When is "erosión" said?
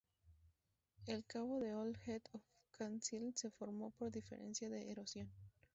4.91-5.29